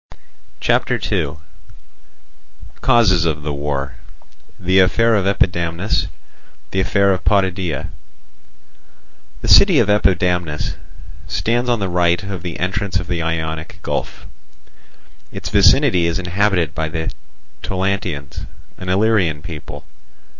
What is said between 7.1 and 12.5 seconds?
of Potidæa The city of Epidamnus stands on the right of